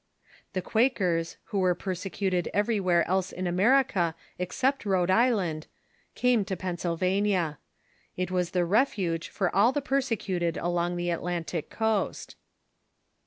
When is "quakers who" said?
0.63-1.59